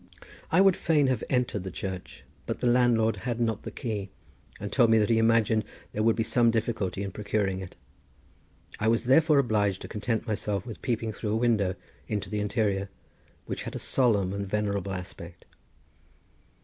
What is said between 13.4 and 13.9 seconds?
which had a